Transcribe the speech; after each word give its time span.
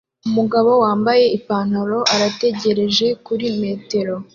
Umugabo 0.27 0.71
wambaye 0.83 1.23
ipantaro 1.37 1.99
arategereje 2.13 3.07
kuri 3.25 3.45
metero 3.61 4.15